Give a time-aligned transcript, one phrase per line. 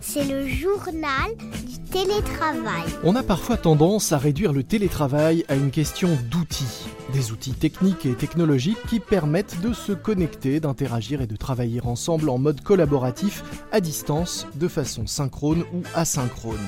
[0.00, 1.34] C'est le journal
[1.66, 2.84] du télétravail.
[3.02, 6.86] On a parfois tendance à réduire le télétravail à une question d'outils.
[7.12, 12.28] Des outils techniques et technologiques qui permettent de se connecter, d'interagir et de travailler ensemble
[12.28, 13.42] en mode collaboratif
[13.72, 16.58] à distance de façon synchrone ou asynchrone.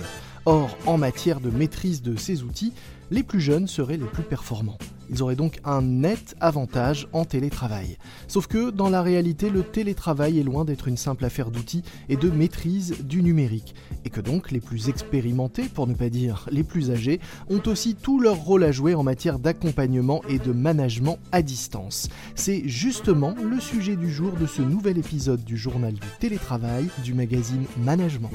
[0.45, 2.73] Or, en matière de maîtrise de ces outils,
[3.11, 4.79] les plus jeunes seraient les plus performants.
[5.11, 7.97] Ils auraient donc un net avantage en télétravail.
[8.29, 12.17] Sauf que dans la réalité, le télétravail est loin d'être une simple affaire d'outils et
[12.17, 13.75] de maîtrise du numérique.
[14.05, 17.95] Et que donc les plus expérimentés, pour ne pas dire les plus âgés, ont aussi
[17.95, 22.09] tout leur rôle à jouer en matière d'accompagnement et de management à distance.
[22.35, 27.15] C'est justement le sujet du jour de ce nouvel épisode du journal du télétravail du
[27.15, 28.31] magazine Management.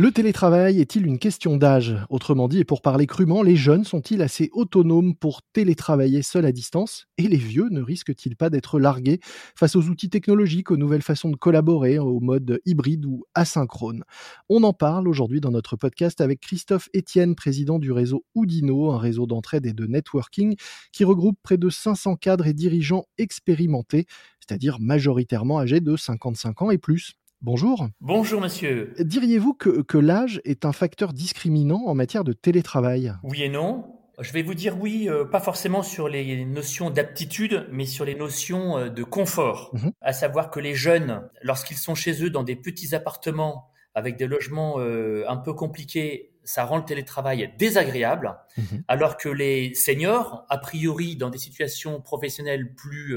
[0.00, 1.94] Le télétravail est-il une question d'âge?
[2.08, 6.52] Autrement dit, et pour parler crûment, les jeunes sont-ils assez autonomes pour télétravailler seuls à
[6.52, 7.06] distance?
[7.18, 9.20] Et les vieux ne risquent-ils pas d'être largués
[9.54, 14.04] face aux outils technologiques, aux nouvelles façons de collaborer, au mode hybride ou asynchrone
[14.48, 18.98] On en parle aujourd'hui dans notre podcast avec Christophe Etienne, président du réseau Oudino, un
[18.98, 20.56] réseau d'entraide et de networking
[20.92, 24.06] qui regroupe près de 500 cadres et dirigeants expérimentés,
[24.40, 27.16] c'est-à-dire majoritairement âgés de 55 ans et plus.
[27.42, 27.88] Bonjour.
[28.02, 28.92] Bonjour monsieur.
[28.98, 33.14] Diriez-vous que, l'âge est un facteur discriminant en matière de télétravail?
[33.22, 33.96] Oui et non.
[34.18, 38.14] Je vais vous dire oui, euh, pas forcément sur les notions d'aptitude, mais sur les
[38.14, 39.70] notions euh, de confort.
[39.72, 39.92] Mhm.
[40.02, 44.26] À savoir que les jeunes, lorsqu'ils sont chez eux dans des petits appartements avec des
[44.26, 48.84] logements euh, un peu compliqués, ça rend le télétravail désagréable, mhm.
[48.86, 53.16] alors que les seniors, a priori dans des situations professionnelles plus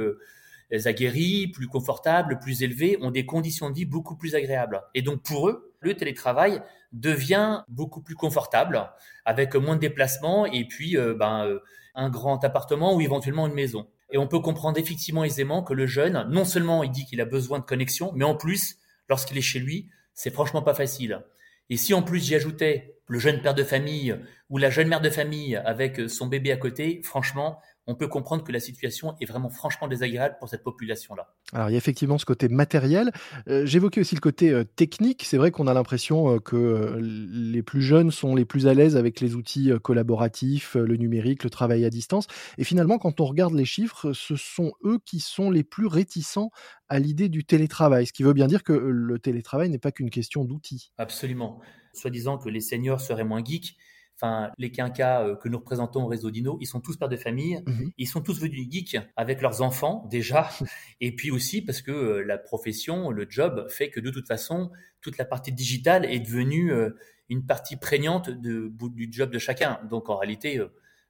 [0.85, 4.81] aguerris, plus confortables, plus élevés, ont des conditions de vie beaucoup plus agréables.
[4.93, 8.89] Et donc pour eux, le télétravail devient beaucoup plus confortable,
[9.25, 11.59] avec moins de déplacements et puis euh, ben, euh,
[11.95, 13.87] un grand appartement ou éventuellement une maison.
[14.11, 17.25] Et on peut comprendre effectivement aisément que le jeune, non seulement il dit qu'il a
[17.25, 18.77] besoin de connexion, mais en plus,
[19.09, 21.23] lorsqu'il est chez lui, c'est franchement pas facile.
[21.69, 24.15] Et si en plus j'y ajoutais le jeune père de famille
[24.49, 28.43] ou la jeune mère de famille avec son bébé à côté, franchement, on peut comprendre
[28.43, 31.33] que la situation est vraiment franchement désagréable pour cette population-là.
[31.51, 33.11] Alors il y a effectivement ce côté matériel.
[33.47, 35.23] Euh, j'évoquais aussi le côté euh, technique.
[35.25, 38.95] C'est vrai qu'on a l'impression euh, que les plus jeunes sont les plus à l'aise
[38.95, 42.27] avec les outils collaboratifs, le numérique, le travail à distance.
[42.57, 46.51] Et finalement, quand on regarde les chiffres, ce sont eux qui sont les plus réticents
[46.87, 48.07] à l'idée du télétravail.
[48.07, 50.91] Ce qui veut bien dire que le télétravail n'est pas qu'une question d'outils.
[50.97, 51.59] Absolument.
[51.93, 53.75] Soit disant que les seniors seraient moins geeks,
[54.23, 57.17] enfin les quinquas euh, que nous représentons au réseau Dino, ils sont tous pères de
[57.17, 57.91] famille, mhm.
[57.97, 60.49] ils sont tous venus geeks avec leurs enfants déjà,
[61.01, 64.71] et puis aussi parce que euh, la profession, le job fait que de toute façon,
[65.01, 66.91] toute la partie digitale est devenue euh,
[67.29, 69.79] une partie prégnante de, du job de chacun.
[69.89, 70.61] Donc en réalité,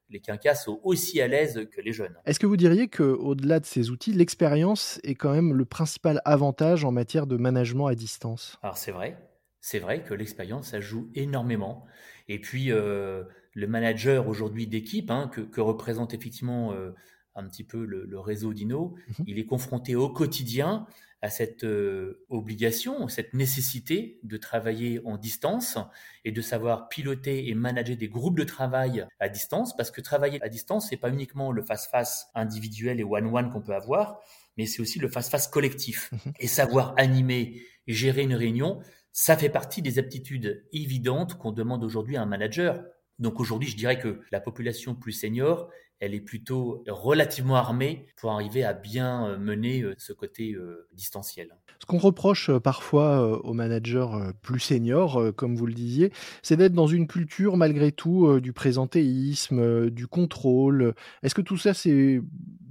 [0.09, 2.16] les quinquas sont aussi à l'aise que les jeunes.
[2.25, 6.85] Est-ce que vous diriez qu'au-delà de ces outils, l'expérience est quand même le principal avantage
[6.85, 8.57] en matière de management à distance?
[8.62, 9.18] Alors c'est vrai,
[9.59, 11.85] c'est vrai que l'expérience, ça joue énormément.
[12.28, 13.23] Et puis, euh,
[13.53, 16.91] le manager aujourd'hui d'équipe, hein, que, représente effectivement euh,
[17.35, 19.25] un petit peu le, réseau Dino, mhm.
[19.28, 20.85] il est confronté au quotidien
[21.22, 25.78] à cette euh, obligation, cette nécessité de travailler en distance
[26.25, 30.44] et de savoir piloter et manager des groupes de travail à distance, parce que travailler
[30.44, 34.19] à distance, c'est pas uniquement le face-face individuel et one-one qu'on peut avoir,
[34.57, 36.12] mais c'est aussi le face-face collectif.
[36.12, 36.33] Mhm.
[36.39, 38.81] Et savoir animer et gérer une réunion,
[39.13, 42.84] ça fait partie des aptitudes évidentes qu'on demande aujourd'hui à un manager.
[43.19, 45.69] Donc aujourd'hui, je dirais que la population plus senior,
[46.00, 50.90] elle est plutôt relativement armée pour arriver à bien euh, mener euh, ce côté euh,
[50.91, 51.56] distanciel.
[51.79, 54.07] Ce qu'on reproche parfois aux managers
[54.41, 59.90] plus seniors, comme vous le disiez, c'est d'être dans une culture malgré tout du présentéisme,
[59.90, 60.95] du contrôle.
[61.24, 62.22] Est-ce que tout ça, c'est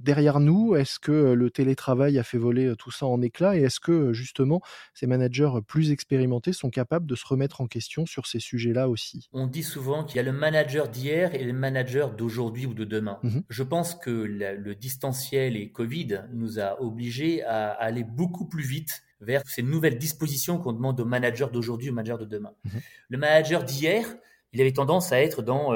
[0.03, 3.81] derrière nous Est-ce que le télétravail a fait voler tout ça en éclats Et est-ce
[3.81, 4.61] que justement
[4.95, 9.29] ces managers plus expérimentés sont capables de se remettre en question sur ces sujets-là aussi?
[9.33, 12.85] On dit souvent qu'il y a le manager d'hier et le manager d'aujourd'hui ou de
[12.85, 13.19] demain.
[13.23, 18.65] Mmh Je pense que le distanciel et Covid nous a obligés à aller beaucoup plus
[18.65, 22.53] vite vers ces nouvelles dispositions qu'on demande aux managers d'aujourd'hui, aux managers de demain.
[22.65, 22.71] Mmh
[23.09, 24.07] le manager d'hier,
[24.55, 25.73] il avait tendance à être dans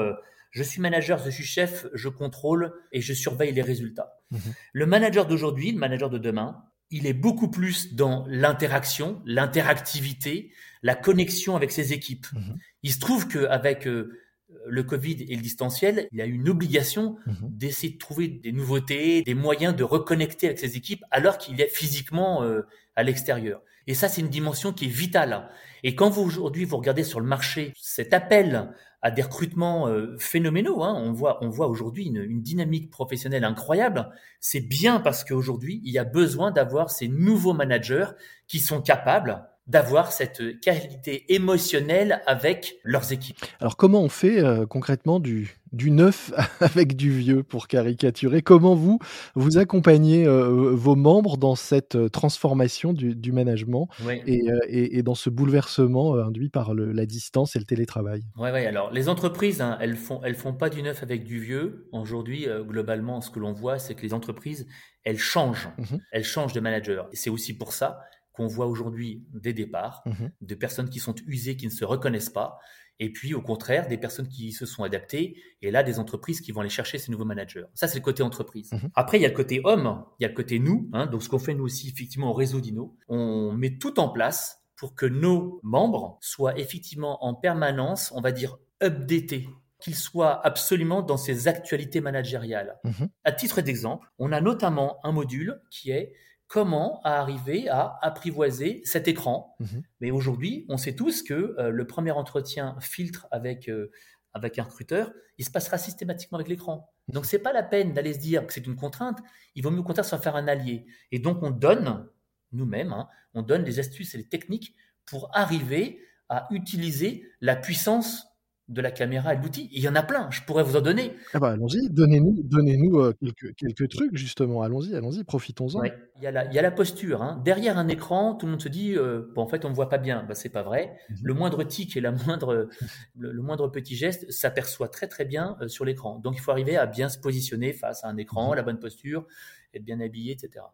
[0.57, 4.17] je suis manager, je suis chef, je contrôle et je surveille les résultats.
[4.31, 4.39] Mhm.
[4.73, 10.51] Le manager d'aujourd'hui, le manager de demain, il est beaucoup plus dans l'interaction, l'interactivité,
[10.81, 12.25] la connexion avec ses équipes.
[12.33, 12.57] Mhm.
[12.81, 14.17] Il se trouve qu'avec euh,
[14.65, 17.49] le Covid et le distanciel, il a une obligation mhm.
[17.51, 21.69] d'essayer de trouver des nouveautés, des moyens de reconnecter avec ses équipes alors qu'il est
[21.69, 22.63] physiquement euh,
[22.95, 23.61] à l'extérieur.
[23.87, 25.49] Et ça, c'est une dimension qui est vitale.
[25.83, 30.17] Et quand vous aujourd'hui vous regardez sur le marché cet appel à des recrutements euh,
[30.17, 34.09] phénoménaux, hein, on voit, on voit aujourd'hui une, une, dynamique professionnelle incroyable.
[34.39, 38.07] C'est bien parce qu'aujourd'hui il y a besoin d'avoir ces nouveaux managers
[38.47, 43.37] qui sont capables d'avoir cette qualité émotionnelle avec leurs équipes.
[43.59, 46.31] Alors comment on fait euh, concrètement du, du neuf
[46.61, 48.41] avec du vieux pour caricaturer?
[48.41, 48.99] Comment vous
[49.35, 53.89] vous accompagnez euh, vos membres dans cette euh, transformation du, du management
[54.25, 58.23] et, et, et, dans ce bouleversement induit par le, la distance et le télétravail?
[58.37, 61.39] Oui, ouais, alors les entreprises, hein, elles font elles font pas du neuf avec du
[61.39, 61.89] vieux.
[61.91, 64.65] Aujourd'hui, globalement, ce que l'on voit, c'est que les entreprises,
[65.03, 67.09] elles changent, mmh elles changent de manager.
[67.11, 67.99] Et c'est aussi pour ça
[68.37, 72.29] qu'on voit aujourd'hui des départs, mmh de personnes qui sont usées, qui ne se reconnaissent
[72.29, 72.59] pas,
[72.99, 76.51] et puis au contraire des personnes qui se sont adaptées, et là des entreprises qui
[76.51, 77.65] vont aller chercher ces nouveaux managers.
[77.73, 78.71] Ça c'est le côté entreprise.
[78.71, 81.07] Mmh Après il y a le côté homme, il y a le côté nous, hein,
[81.07, 84.61] donc ce qu'on fait nous aussi effectivement au réseau Dino, on met tout en place
[84.75, 89.49] pour que nos membres soient effectivement en permanence, on va dire updatés
[89.79, 92.77] qu'ils soient absolument dans ces actualités managériales.
[92.83, 96.13] Mmh à titre d'exemple, on a notamment un module qui est
[96.47, 99.55] comment arriver à apprivoiser cet écran.
[99.59, 99.83] Mhm.
[99.99, 103.91] Mais aujourd'hui, on sait tous que euh, le premier entretien filtre avec, euh,
[104.33, 106.89] avec un recruteur, il se passera systématiquement avec l'écran.
[107.09, 109.19] Donc, c'est pas la peine d'aller se dire que c'est une contrainte.
[109.55, 110.85] Il vaut mieux au contraire s'en faire un allié.
[111.11, 112.07] Et donc, on donne,
[112.51, 114.73] nous-mêmes, hein, on donne des astuces et des techniques
[115.05, 118.26] pour arriver à utiliser la puissance
[118.67, 119.69] de la caméra et de l'outil.
[119.71, 121.13] Il y en a plein, je pourrais vous en donner.
[121.33, 125.83] Ah bah, allons-y, donnez-nous donnez-nous euh, quelques, quelques trucs justement, allons-y, allons-y, profitons-en.
[125.85, 127.21] Il, y a la, il y a la posture.
[127.21, 127.41] Hein.
[127.45, 129.87] Derrière un écran, tout le monde se dit, euh, bon, en fait, on ne voit
[129.87, 130.23] pas bien.
[130.27, 130.97] Bah, c'est pas vrai.
[131.09, 131.17] Mhm.
[131.23, 132.67] Le moindre tic et la moindre,
[133.17, 136.19] le, moindre petit geste s'aperçoit très très bien euh, sur l'écran.
[136.19, 138.55] Donc il faut arriver à bien se positionner face à un écran, mhm.
[138.55, 139.25] la bonne posture,
[139.73, 140.65] être bien habillé, etc.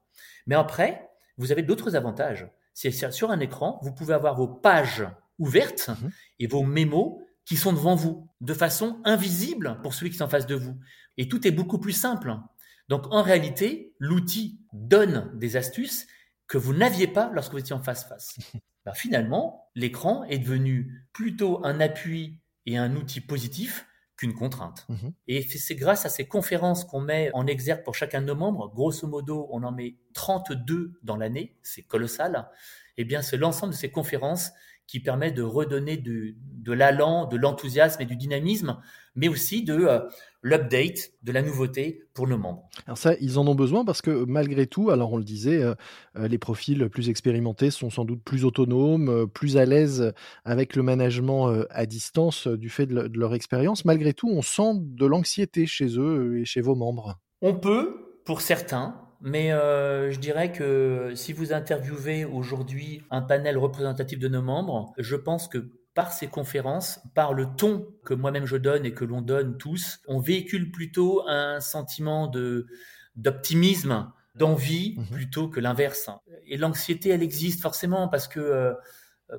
[0.48, 2.48] Mais après, vous avez d'autres avantages.
[2.74, 5.08] C'est sur un écran, vous pouvez avoir vos pages
[5.38, 6.12] ouvertes mhm.
[6.40, 10.30] et vos mémos qui sont devant vous, de façon invisible pour celui qui est en
[10.30, 10.78] face de vous.
[11.18, 12.36] Et tout est beaucoup plus simple.
[12.90, 16.08] Donc en réalité, l'outil donne des astuces
[16.48, 18.38] que vous n'aviez pas lorsque vous étiez en face-face.
[18.86, 23.88] Ben, finalement, l'écran est devenu plutôt un appui et un outil positif
[24.18, 24.86] qu'une contrainte.
[24.90, 25.14] Mhm.
[25.28, 28.70] Et c'est grâce à ces conférences qu'on met en exergue pour chacun de nos membres,
[28.74, 32.50] grosso modo, on en met 32 dans l'année, c'est colossal,
[32.98, 34.52] et eh bien c'est l'ensemble de ces conférences
[34.94, 38.78] qui permet de redonner de, de l'allant, de l'enthousiasme et du dynamisme,
[39.16, 40.02] mais aussi de euh,
[40.44, 42.70] l'update, de la nouveauté pour nos membres.
[42.86, 45.74] Alors ça, ils en ont besoin parce que malgré tout, alors on le disait, euh,
[46.16, 50.14] euh, les profils plus expérimentés sont sans doute plus autonomes, plus à l'aise
[50.46, 53.86] avec le management à distance du fait de, de leur expérience.
[53.86, 57.18] Malgré tout, on sent de l'anxiété chez eux et chez vos membres.
[57.42, 63.58] On peut, pour certains, mais euh, je dirais que si vous interviewez aujourd'hui un panel
[63.58, 68.46] représentatif de nos membres, je pense que par ces conférences, par le ton que moi-même
[68.46, 72.68] je donne et que l'on donne tous, on véhicule plutôt un sentiment de
[73.16, 76.10] d'optimisme, d'envie, mmh plutôt que l'inverse.
[76.46, 78.74] Et l'anxiété, elle existe forcément parce que euh,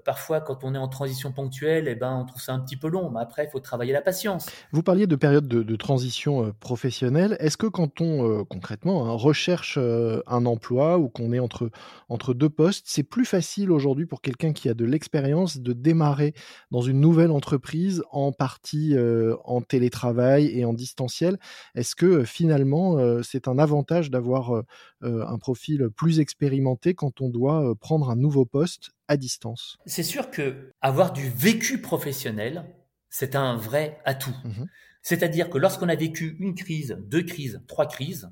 [0.04, 2.88] parfois, quand on est en transition ponctuelle, eh ben, on trouve ça un petit peu
[2.88, 3.10] long.
[3.10, 4.46] Mais après, il faut travailler la patience.
[4.72, 7.36] Vous parliez de période de, transition euh, professionnelle.
[7.40, 11.70] Est-ce que quand on, euh, concrètement, hein, recherche un emploi ou qu'on est entre,
[12.08, 16.34] entre deux postes, c'est plus facile aujourd'hui pour quelqu'un qui a de l'expérience de démarrer
[16.70, 18.96] dans une nouvelle entreprise en partie
[19.44, 21.38] en télétravail et en distanciel?
[21.74, 24.62] Est-ce que finalement, c'est un avantage d'avoir
[25.02, 29.76] un profil plus expérimenté quand on doit prendre un nouveau poste à distance.
[29.86, 32.64] C'est sûr que avoir du vécu professionnel,
[33.10, 34.36] c'est un vrai atout.
[34.44, 34.66] Mhm.
[35.02, 38.30] C'est-à-dire que lorsqu'on a vécu une crise, deux crises, trois crises,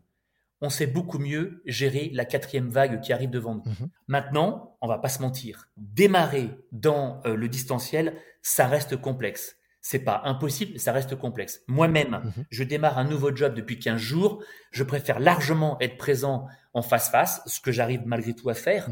[0.63, 3.65] on sait beaucoup mieux gérer la quatrième vague qui arrive devant nous.
[3.67, 3.91] Mhm.
[4.07, 9.57] Maintenant, on va pas se mentir, démarrer dans euh, le distanciel, ça reste complexe.
[9.83, 11.61] C'est pas impossible, ça reste complexe.
[11.67, 12.45] Moi-même, mhm.
[12.51, 17.43] je démarre un nouveau job depuis 15 jours, je préfère largement être présent en face-face,
[17.47, 18.89] ce que j'arrive malgré tout à faire.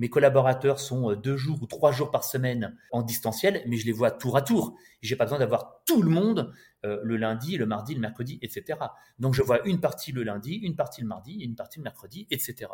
[0.00, 3.84] Mes collaborateurs sont euh, deux jours ou trois jours par semaine en distanciel, mais je
[3.84, 4.74] les vois tour à tour.
[5.02, 6.52] J'ai pas besoin d'avoir tout le monde
[6.86, 8.78] euh, le lundi, le mardi, le mercredi, etc.
[9.18, 12.26] Donc je vois une partie le lundi, une partie le mardi, une partie le mercredi,
[12.30, 12.70] etc.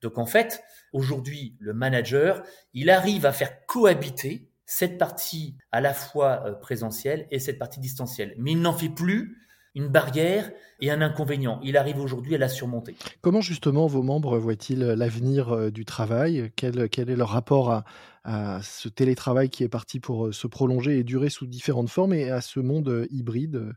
[0.00, 0.64] Donc en fait,
[0.94, 7.28] aujourd'hui, le manager, il arrive à faire cohabiter cette partie à la fois euh, présentielle
[7.30, 8.34] et cette partie distancielle.
[8.38, 9.36] Mais il n'en fait plus
[9.74, 10.50] une barrière
[10.80, 11.60] et un inconvénient.
[11.62, 12.96] Il arrive aujourd'hui à la surmonter.
[13.20, 16.50] Comment justement vos membres voient-ils l'avenir euh, du travail?
[16.56, 17.84] Quel, quel, est leur rapport à,
[18.24, 22.14] à, ce télétravail qui est parti pour euh, se prolonger et durer sous différentes formes
[22.14, 23.72] et à ce monde euh, hybride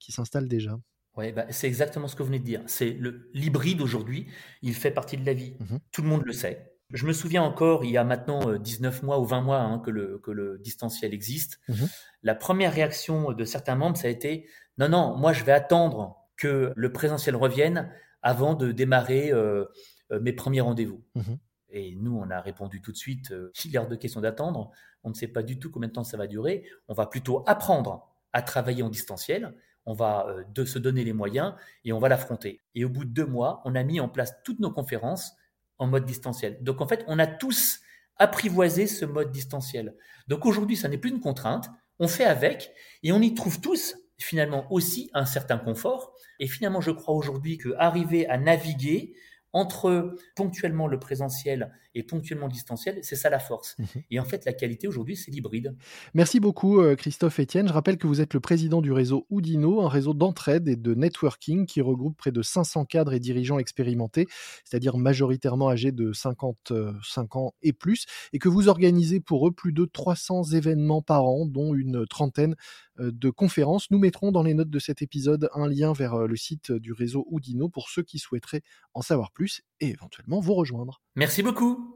[0.00, 0.76] qui s'installe déjà?
[1.16, 2.60] Oui, bah, c'est exactement ce que vous venez de dire.
[2.66, 2.98] C'est
[3.32, 4.26] l'hybride aujourd'hui,
[4.62, 5.54] il fait partie de la vie.
[5.60, 6.75] Mmh Tout le monde le sait.
[6.92, 9.80] Je me souviens encore, il y a maintenant 19 euh, mois ou 20 mois hein,
[9.80, 11.60] que, le, que le distanciel existe.
[11.68, 11.86] Mmh
[12.22, 16.16] la première réaction de certains membres, ça a été non, non, moi je vais attendre
[16.36, 19.66] que le présentiel revienne avant de démarrer euh,
[20.10, 21.04] euh, mes premiers rendez-vous.
[21.14, 21.34] Mmh
[21.70, 23.32] Et nous, on a répondu tout de suite,
[23.64, 24.72] il est hors de question d'attendre,
[25.04, 27.44] on ne sait pas du tout combien de temps ça va durer, on va plutôt
[27.46, 32.08] apprendre à travailler en distanciel, on va de se donner les moyens et on va
[32.08, 32.60] l'affronter.
[32.74, 35.36] Et au bout de deux mois, on a mis en place toutes nos conférences
[35.78, 36.58] en mode distanciel.
[36.62, 37.80] Donc en fait, on a tous
[38.16, 39.94] apprivoisé ce mode distanciel.
[40.28, 43.96] Donc aujourd'hui, ça n'est plus une contrainte, on fait avec et on y trouve tous
[44.18, 46.14] finalement aussi un certain confort.
[46.38, 49.14] Et finalement, je crois aujourd'hui que arriver à naviguer
[49.56, 53.74] entre ponctuellement le présentiel et ponctuellement le distanciel, c'est ça la force.
[53.78, 53.86] Mhm.
[54.10, 55.74] Et en fait, la qualité aujourd'hui, c'est l'hybride.
[56.12, 57.66] Merci beaucoup, euh, Christophe Etienne.
[57.66, 60.94] Je rappelle que vous êtes le président du réseau Oudino, un réseau d'entraide et de
[60.94, 64.26] networking qui regroupe près de 500 cadres et dirigeants expérimentés,
[64.66, 69.72] c'est-à-dire majoritairement âgés de 55 ans et plus, et que vous organisez pour eux plus
[69.72, 72.56] de 300 événements par an, dont une trentaine
[73.00, 73.90] euh, de conférences.
[73.90, 76.92] Nous mettrons dans les notes de cet épisode un lien vers euh, le site du
[76.92, 78.62] réseau Oudino pour ceux qui souhaiteraient
[78.94, 81.00] en savoir plus et éventuellement vous rejoindre.
[81.14, 81.92] Merci beaucoup.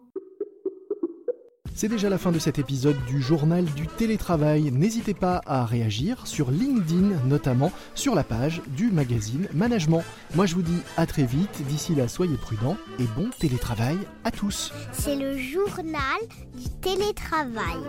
[1.75, 4.71] C'est déjà la fin de cet épisode du journal du télétravail.
[4.71, 10.03] N'hésitez pas à réagir sur LinkedIn, notamment sur la page du magazine Management.
[10.35, 14.31] Moi je vous dis à très vite, d'ici là soyez prudents et bon télétravail à
[14.31, 14.73] tous.
[14.93, 16.21] C'est le journal
[16.55, 17.81] du télétravail.